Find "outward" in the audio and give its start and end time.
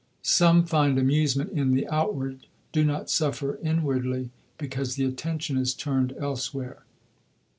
1.87-2.47